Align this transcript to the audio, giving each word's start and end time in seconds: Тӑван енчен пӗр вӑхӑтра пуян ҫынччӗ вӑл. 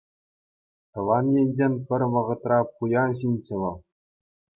Тӑван 0.93 1.25
енчен 1.41 1.73
пӗр 1.87 2.01
вӑхӑтра 2.13 2.57
пуян 2.75 3.11
ҫынччӗ 3.19 3.55
вӑл. 3.61 3.77